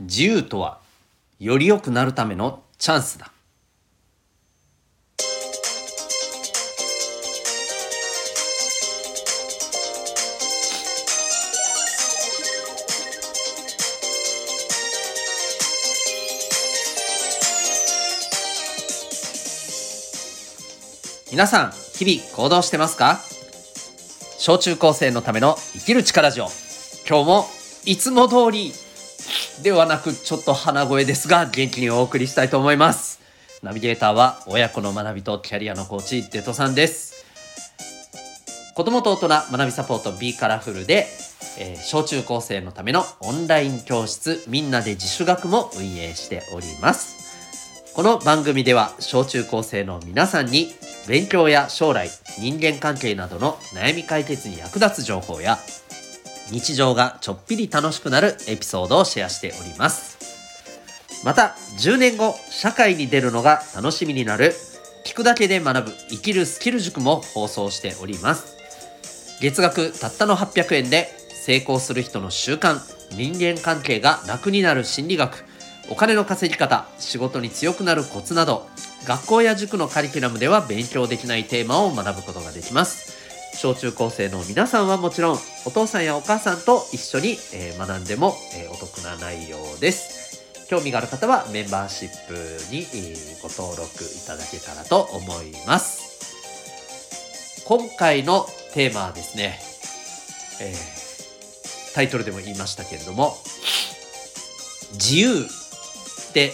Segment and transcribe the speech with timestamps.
[0.00, 0.78] 自由とは
[1.40, 3.32] より良くなるためのチャンスだ。
[21.32, 23.20] 皆さん日々行動してますか？
[24.38, 26.46] 小中高生のための生きる力ジオ。
[27.08, 27.46] 今日も
[27.84, 28.72] いつも通り
[29.62, 33.20] ではなくちょっと鼻声ですが元気にお送りしたいと思います。
[33.62, 37.24] ナビゲーターは親子の学びとキャリアのコーチデトさんです。
[38.76, 41.06] 子供と大人学びサポート B カラフルで、
[41.58, 47.18] えー、小中高生のためのオンライン教室みんなで自主学も運営しております。
[47.94, 50.72] この番組では小中高生の皆さんに
[51.08, 55.58] 勉強や将来人間関係などの悩み解決に役立つ情報や
[56.50, 60.18] 日常がちょっぴり楽しくなるエピソードをシェアしております。
[61.24, 64.54] また10年後社会に出るのが楽しみになる
[65.04, 68.56] 聞くだけで学ぶ生きるスキル塾も放送しております。
[69.40, 72.78] 月額たったの800円で成功する人の習慣
[73.12, 75.44] 人間関係が楽になる心理学
[75.90, 78.66] お金の稼ぎ方仕事に強くなるコツなど
[79.06, 83.17] 学校や塾のカリキュラムでは勉強できないテーマを学ぶことができます。
[83.54, 90.44] 小中高生の皆さんはもちろんお父さんやお母さんと一緒に、え、学んでも、え、お得な内容です。
[90.68, 92.34] 興味がある方はメンバーシップ
[92.70, 92.86] に、
[93.42, 97.64] ご登録いただけたらと思います。
[97.66, 99.58] 今回のテーマはですね、
[100.60, 103.36] えー、タイトルでも言いましたけれども
[104.92, 106.52] 自由って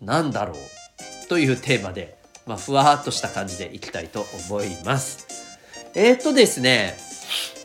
[0.00, 1.28] 何だろう？
[1.28, 2.16] というテーマで、
[2.46, 5.26] まあ、ふわっとした感じでいきたいと思います。
[5.96, 6.96] えー、っとですね、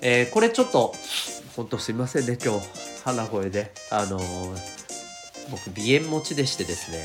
[0.01, 0.93] えー、これちょっと、
[1.55, 2.67] ほんとすいませんね、今日、
[3.03, 3.73] 鼻声で。
[3.89, 4.55] あのー、
[5.49, 7.03] 僕、鼻炎持ちでしてですね、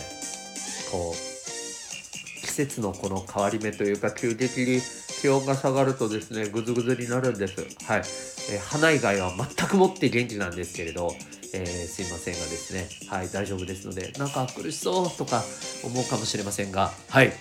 [0.92, 4.82] こう、季節のこの変わり目というか、急激に
[5.22, 7.54] 気温が下がるとですね、ぐずぐずになるんです。
[7.86, 8.00] はい。
[8.50, 11.10] えー、鼻以外は全くもって元気なんですけれど、
[11.54, 15.42] えー、すいませんがですね、はい、大丈夫ですので、なんか苦しそうとか
[15.84, 17.32] 思うかもしれませんが、はい、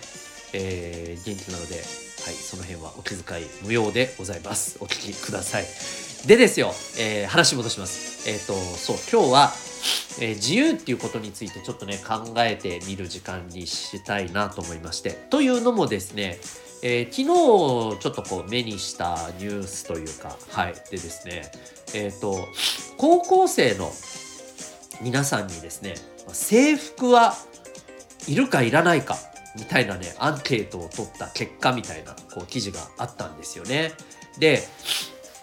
[0.54, 1.82] えー、元気なので、
[2.24, 4.78] はい、その辺はお気遣い無用でございます。
[4.80, 5.64] お聞きください。
[6.26, 8.26] でですよ、えー、話戻します。
[8.30, 9.52] えっ、ー、と、そう、今日は、
[10.22, 15.10] えー、自由っていうことについてちょっとね、考えてみる時間にしたいなと思いまして。
[15.28, 16.38] というのもですね、
[16.82, 20.74] えー、昨日ちょっとこう目にしたニュースというか、はい。
[20.90, 21.52] でですね、
[21.92, 22.38] えっ、ー、と、
[22.96, 23.92] 高校生の
[25.02, 25.96] 皆さんにですね、
[26.32, 27.34] 制服は
[28.26, 29.18] いるかいらないか
[29.56, 33.92] みたいなねアンケートを取った結果みたいなこう記事があったんですよね。
[34.38, 34.62] で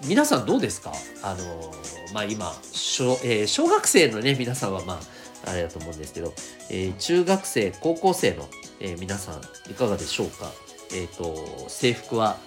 [0.05, 0.91] 皆さんどうですか？
[1.21, 1.71] あの
[2.13, 4.99] まあ今小,、えー、小学生のね皆さんはま
[5.45, 6.33] ああれだと思うんですけど、
[6.69, 8.47] えー、中学生高校生の、
[8.79, 10.51] えー、皆さんいかがでしょうか？
[10.93, 12.37] えっ、と制服は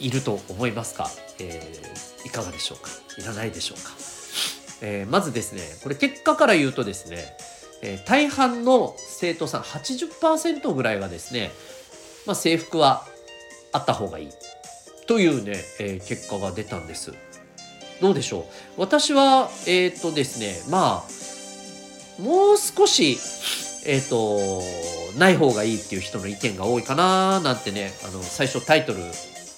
[0.00, 1.60] いると思いますか、え
[2.24, 2.90] いかがでしょうか？
[3.18, 3.92] いらないでしょうか、
[4.80, 7.36] えまずですねこれ結果から言うとですね
[7.82, 11.50] えー、大半の生徒さん80%ぐらいがですね、
[12.26, 13.04] まあ、制服は
[13.72, 14.28] あった方がいい
[15.06, 17.12] というね、えー、結果が出たんです。
[18.00, 18.46] どうでしょ
[18.76, 18.80] う？
[18.80, 23.18] 私はえっ、ー、とですねまあもう少し
[23.86, 28.98] えっ、ー、とない方がいいっていう人の意見が多いかななんてねあの最初タイトル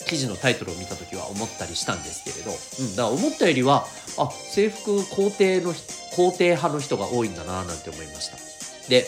[0.07, 3.87] 記事のタイトルを見た時は思ったりしたんですけれど、うん、だから思ったよりは
[4.19, 8.37] あ制服肯定の肯定派の人が多いんだななんて思いました。
[8.89, 9.05] で、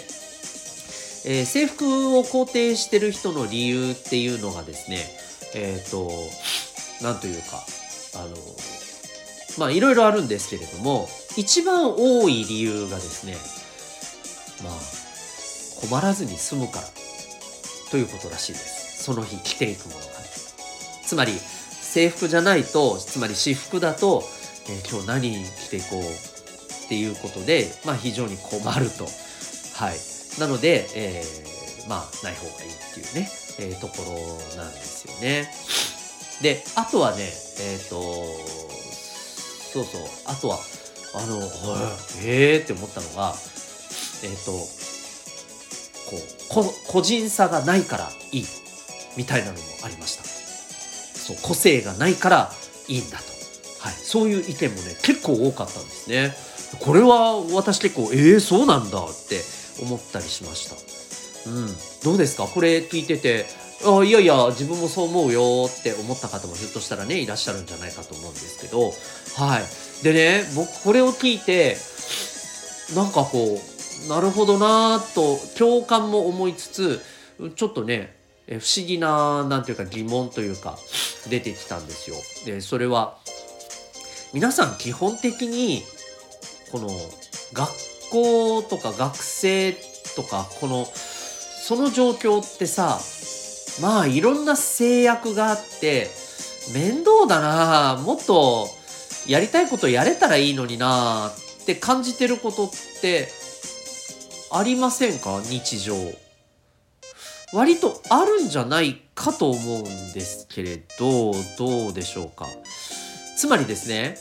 [1.24, 4.98] えー、制服を肯定してる人の理由っていうのがですね、
[5.54, 6.10] えっ、ー、と、
[7.02, 7.64] なんというか、
[8.16, 8.36] あの、
[9.58, 13.36] まあいろいろあるんですけれども、一番多い理由がですね、
[14.64, 16.86] まあ、困らずに済むから
[17.90, 19.04] ということらしいです。
[19.04, 20.17] その日着ていくものが。
[21.08, 24.22] つまり、制服じゃないと、つまり私服だと、
[24.68, 29.04] えー、今日何着ていこうっていうことで、まあ、非常に困ると。
[29.04, 29.96] はい、
[30.38, 35.50] なので、えー、まあない方がいいっていうね、えー、ところなんですよね。
[36.42, 38.02] であとはねえっ、ー、と
[39.72, 40.58] そうそうあとは
[41.14, 41.38] あの
[42.22, 43.34] ええー、って思ったのが
[44.22, 44.52] えっ、ー、と
[46.10, 48.44] こうこ個人差がないからいい
[49.16, 50.37] みたいなのもありました。
[51.28, 52.52] そう個性がないから
[52.88, 53.24] いいんだと、
[53.80, 56.34] はい、そういう意見もね結構多かったんですね。
[56.80, 59.42] これは私結構えー、そうなんだって
[59.82, 60.70] 思ったりしまし
[61.44, 61.50] た。
[61.50, 61.68] うん、
[62.02, 62.44] どうですか？
[62.44, 63.46] これ聞いてて
[63.86, 68.92] あいやいや自分もそう思うよって思った方もひょっとしたらねいらっしゃるんじゃないかと思うんですけど。
[69.36, 69.64] はい。
[70.02, 71.76] でね僕これを聞いて
[72.94, 73.60] なんかこ
[74.06, 77.00] うなるほどなと共感も思いつつ
[77.54, 78.17] ちょっとね
[78.48, 80.78] 不思議ななんていうか疑問というか
[81.28, 82.16] 出てきたんですよ。
[82.46, 83.18] でそれは
[84.32, 85.82] 皆さん基本的に
[86.72, 86.88] この
[87.52, 87.70] 学
[88.10, 89.76] 校とか学生
[90.16, 92.98] とかこのその状況ってさ
[93.82, 96.08] まあいろんな制約があって
[96.72, 98.68] 面倒だなもっと
[99.26, 102.70] やりたいことやれたらいいのになって感じてることっ
[103.02, 103.28] て
[104.50, 105.42] ありませんか？
[105.44, 105.94] 日常。
[107.52, 112.46] 割とあるんじゃないかと思うんですけれどどうでしょうか。
[113.36, 114.16] つまりですね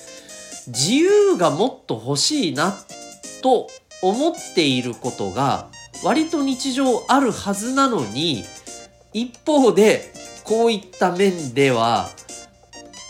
[0.67, 2.77] 自由がもっと欲しいな
[3.41, 3.67] と
[4.01, 5.67] 思っていることが
[6.03, 8.43] 割と日常あるはずなのに
[9.13, 10.13] 一方で
[10.43, 12.09] こういった面では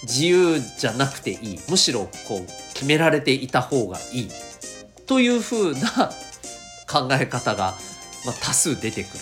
[0.03, 4.29] 自由じゃなくていいむしろこう決められていた方がいい
[5.07, 6.11] というふうな
[6.89, 7.73] 考え方が、
[8.41, 9.19] 多数出てくる。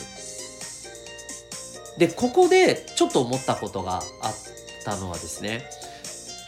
[1.98, 4.02] でここでちょっと思ったことがあっ
[4.84, 5.64] たのはですね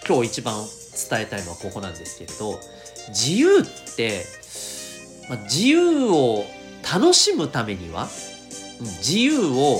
[0.07, 0.55] 今日一番
[1.09, 2.59] 伝えたいのはここなんですけれど
[3.09, 4.25] 自由って、
[5.29, 6.43] まあ、自由を
[6.91, 8.07] 楽しむためには、
[8.79, 9.79] うん、自由を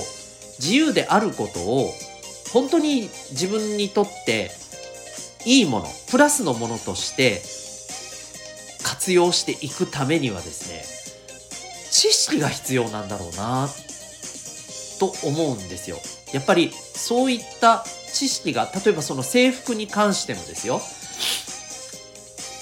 [0.58, 1.90] 自由であることを
[2.52, 4.50] 本当に自分にとって
[5.44, 7.40] いいものプラスのものとして
[8.84, 10.82] 活用していくためにはですね
[11.90, 13.87] 知識が必要なんだろうなっ
[14.98, 15.96] と思うんですよ。
[16.32, 20.80] やっぱりそういった知識が例えばその制服に関してもですよ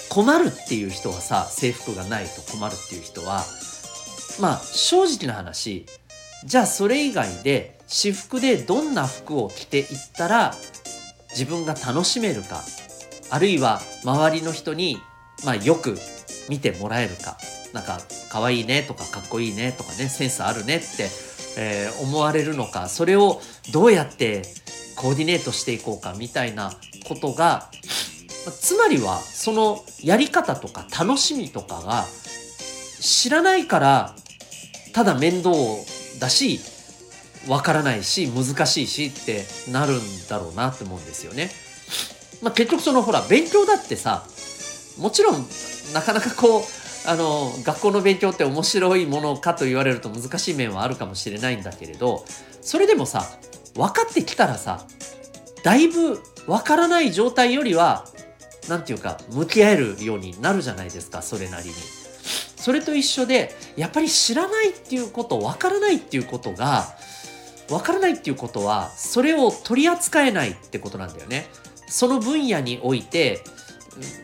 [0.08, 3.44] 困るっていう人はさ制服がないと困るっていう人は
[4.40, 5.86] まあ正直な話
[6.44, 9.86] じゃあそれ以外で私服でどんな服を着ていっ
[10.16, 10.54] たら
[11.30, 12.62] 自分が楽しめるか
[13.30, 14.98] あるいは周りの人に、
[15.44, 15.96] まあ、よく
[16.48, 17.36] 見てもらえるか
[17.72, 17.98] なんか
[18.30, 21.08] 可愛いねとかかっこいいねとかねセンスあるねって、
[21.56, 23.40] えー、思われるのかそれを
[23.72, 24.42] どうやって
[24.96, 26.72] コーディネートしていこうかみたいな
[27.08, 27.70] ことが
[28.50, 32.04] つまりはそのやり方とか楽しみとかが
[33.00, 34.14] 知らないから
[34.92, 35.54] ただ面倒
[36.20, 36.60] だし
[37.48, 41.50] わからないし難しいしってなるんだろうなって思うんですよね。
[42.42, 44.24] まあ、結局そのほら勉強だってさ
[44.98, 45.46] もちろん
[45.94, 46.62] なかなかこう
[47.06, 52.24] あの学校の勉強って面白いものかと言われると難しい面はあるかもしれないんだけれど
[52.60, 53.24] それでもさ
[53.74, 54.86] 分かってきたらさ
[55.62, 58.06] だいぶ分からない状態よりは
[58.68, 61.74] 何て言うか向き合えるようになるじゃないですかそれなりに。
[62.56, 66.86] それと一緒でやっぱり知らないっていうこと分からないっていうことが
[67.68, 71.46] 分からないっていうことはそれを取り扱えないってことなんだよね。
[71.88, 73.44] その分野において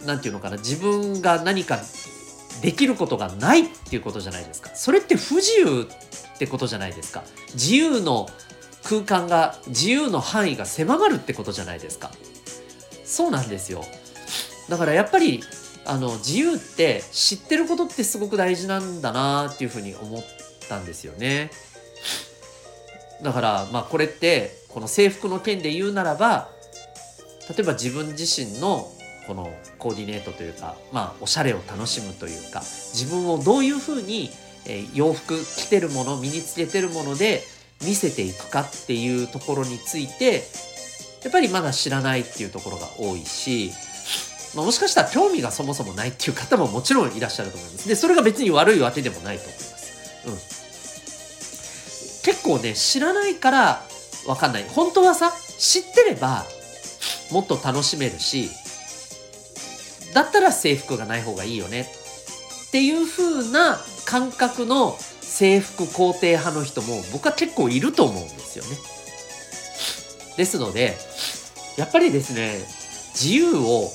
[0.05, 1.79] 何て言うのかな自分が何か
[2.63, 4.71] できることがないっていうことじゃないですか。
[4.75, 5.89] それって不自由
[6.35, 7.25] ってことじゃないですか。
[7.55, 8.29] 自由の
[8.85, 12.11] 空間が自由の範囲が狭まるってことじゃないですか。
[13.05, 13.85] そうなんですよ。
[14.69, 15.43] だからやっぱり
[15.85, 20.25] あの自由って知ってることってすごく大事なんだなっていうふうに思っ
[20.69, 21.51] たんですよね。
[23.23, 26.49] だからまあこれってこの制服の件で言うならば
[27.49, 28.91] 例えば自分自身の
[29.27, 34.31] このコーディネートというかまあおしゃれを楽しむというか自分をどういうふうに、
[34.67, 37.43] え洋服着てるもの身につけてるもので
[37.83, 40.43] 見せていくかっていうところについて
[41.23, 43.73] やっぱりまだ知らないっていうところが多いし、
[44.55, 47.89] まあ、もしかしたら興味がそもそもないっていう方ももちろんいらっしゃると思います。
[47.89, 50.53] でそれが別に悪いわけでもないと思います。
[50.57, 50.63] うん
[52.23, 53.83] 結構ね知らないから
[54.27, 56.45] 分かんない本当はさ知ってれば
[57.31, 58.49] もっと楽しめるし
[60.13, 61.87] だったら制服がない方がいいよね
[62.69, 68.77] っていう風な感覚の制服肯定派の人も僕は結構いると思うんですよね。
[70.37, 70.97] ですので
[71.77, 72.61] やっぱりですね
[73.15, 73.91] 自由を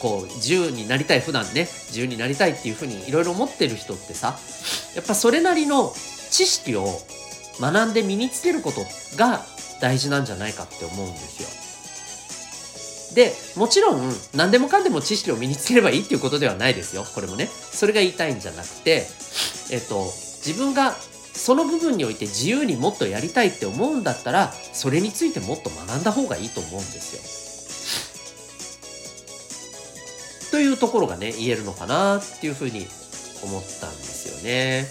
[0.00, 4.38] こう自由になりたい普段ね自由になりたいっていうふうにいろいろ思ってる人ってさ
[4.94, 5.92] やっぱそれなりの
[6.30, 6.86] 知識を
[7.60, 8.82] 学んで身につけること
[9.16, 9.44] が
[9.80, 11.67] 大事なんじゃないかって思うんですよ。
[13.14, 19.06] でもちろん何でもかんでも知識を身につければいいっていうことではないですよこれもねそれが言いたいんじゃなくて
[19.70, 20.04] えっと
[20.44, 27.38] 自分がその部分において自由にもっとやりたいって思うんだったらそれについてもっと学んだ方がいいと思うんですよ。
[30.50, 32.86] というところがね言えるのかなっていうふうに
[33.44, 34.88] 思ったんですよね。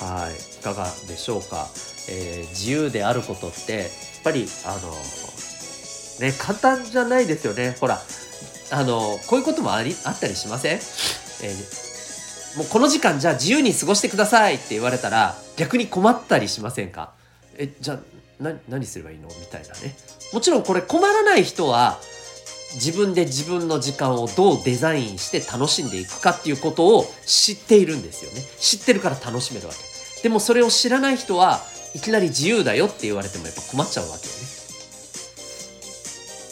[0.00, 1.68] はいいかがでしょうか、
[2.08, 3.88] えー、自由であることってやっ
[4.24, 4.92] ぱりあの
[6.20, 7.76] ね簡単じゃないですよね。
[7.80, 8.00] ほら
[8.70, 10.74] あのこういうこともありあったりしません？
[10.74, 17.12] えー、もうこの時間じゃあ自由に過ごしてくださいって言われたら逆に困ったりしませんか？
[17.56, 17.98] えじゃあ
[18.68, 19.28] 何すればいいの？
[19.28, 19.96] みたいなね。
[20.32, 21.98] もちろんこれ困らない人は
[22.74, 28.42] 自分で自分の時間をどうデザインして楽しんでいくかっていうことを知っているんですよね。
[28.58, 30.22] 知ってるから楽しめるわけ。
[30.22, 31.62] でもそれを知らない人は
[31.94, 34.47] いきなり自由だよって言われてもやっぱ困っちゃうわけよね。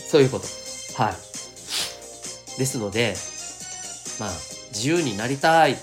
[0.09, 0.47] そういうこと。
[0.97, 1.15] はい。
[2.59, 3.15] ですので
[4.19, 4.31] まあ
[4.73, 5.77] 自由になりたい。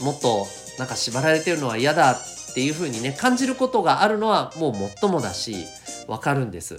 [0.00, 0.46] もっと
[0.78, 5.66] なんか縛られてるのは嫌だっていうふうにね感じることがあるのはもうもっともだし
[6.06, 6.76] わかるんです。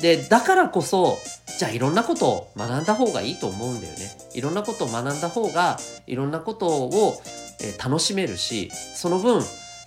[0.00, 1.18] でだからこそ
[1.58, 4.10] じゃあいろんなことを学んだ方がいいと思うんだよね。
[4.34, 7.22] いろんなことを学んだ方がいろんなことを、
[7.60, 9.42] えー、楽しめるしその分、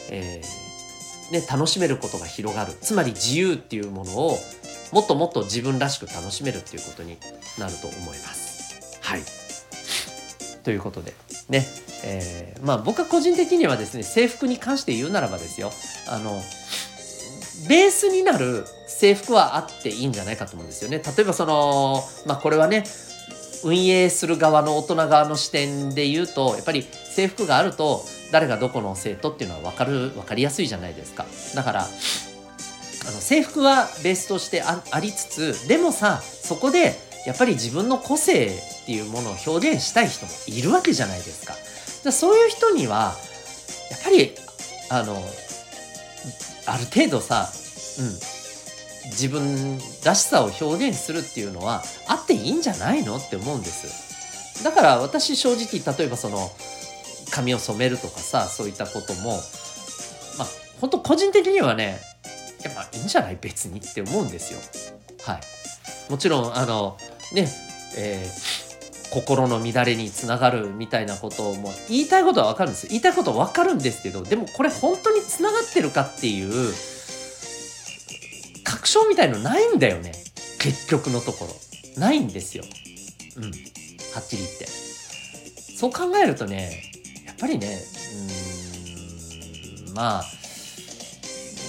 [0.10, 2.74] えー、ね、楽しめることが広がる。
[2.82, 4.38] つまり自由っていうものを
[4.92, 7.18] もっともっと自分らしく楽しめるっていうことに
[7.58, 9.00] なると思います。
[9.02, 9.22] はい
[10.64, 11.14] ということで
[11.48, 11.66] ね、
[12.04, 15.72] えー、まあ僕は個人的にはですね制服に関して言うならばですよ
[16.08, 16.42] あの
[17.68, 21.02] ベースになる制服はあっていいんじゃないかと思うんですよね。
[21.04, 22.84] 例えばそのまあこれはね
[23.64, 31.26] 運営する側の大人側の視点で言うとやっぱり制服があると誰がどこの生徒っていうのは分かる分かりやすいじゃないですか。
[31.56, 31.88] だから
[33.10, 36.94] あの制服はベースとしてありつつでもさそこで
[37.26, 41.56] やっぱり自分の個性っていうものを表現したい人もいるわけじゃないですか。
[42.04, 43.16] じゃそういう人には
[43.90, 44.36] やっぱり
[44.92, 45.16] あの
[46.68, 47.50] ある程度さ、
[48.00, 54.64] うん、自分らしさを表現するっていうのはあっていいんじゃないのって思うんです。
[54.64, 56.52] だから私正直例えばその
[57.32, 59.32] 髪を染めるとかさそういったことも
[60.38, 60.48] まあ
[60.80, 62.09] 本当個人的にはね
[62.64, 63.38] やっぱいいんじゃない？
[63.40, 64.60] 別にって思うんですよ。
[65.24, 65.42] はい。
[66.12, 66.98] もちろんあの
[67.34, 67.48] ね
[67.98, 72.88] えー、心の乱れにつながるみたいなことをもう言いたいことは分かるんです。
[72.88, 76.74] 言いたいことは分かるんですけどでもこれ本当につながってるかっていう
[78.64, 80.12] 確証みたいのないんだよね。
[80.60, 81.56] 結局のところ。
[82.00, 82.64] ないんですよ。
[83.38, 83.44] うん。
[83.46, 83.50] は
[84.22, 84.68] っきり言って。
[84.68, 86.84] そう考えるとね
[87.26, 87.78] やっぱりね
[89.88, 90.24] うんまあ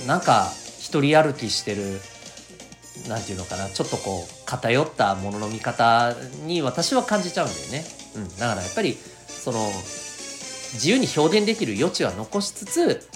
[0.07, 0.51] なんか
[0.91, 2.01] 一人歩きしてる
[3.09, 7.85] 何て言うのかなちょっとこう偏ったものの見方に私は感じちゃうんだよね。
[8.17, 8.97] うん、だからやっぱり
[9.29, 9.71] その
[10.75, 13.09] 自由に表現できる余地は残しつつ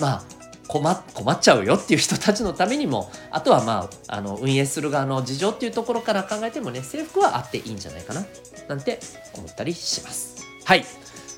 [0.00, 0.22] まあ
[0.68, 8.24] 困困っちゃうよっていう人たちのためにもあとはまああの運営する側の事情っていうところから考えてもね制服はあっていいんじゃないかな
[8.68, 9.00] なんて
[9.34, 10.42] 思ったりします。
[10.64, 10.86] はい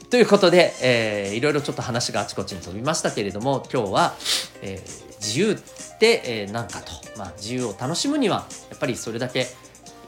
[0.08, 4.14] ということで、えー、いろいろちょっと話があちこちに飛びましたけれども今日は、
[4.60, 5.56] えー、自由っ
[5.98, 9.46] てえー、何かと、まあ、自由を楽しむにはやっぱりそれだけ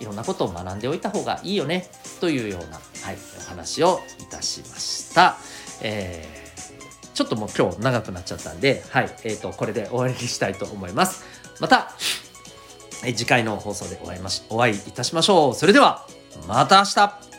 [0.00, 1.86] いろんなことを学んでおいた方がいいよね
[2.20, 5.36] というような、はい、お話をいたしました。
[5.82, 11.24] えー、ちょっともう今日長くなっちゃったんで、はい、えーと、これで終わりにしたいと思います。
[11.60, 11.92] また、
[13.04, 15.54] え次回の放送でお会いましお会いいたしましょう。
[15.54, 16.06] それでは、
[16.48, 17.31] また明日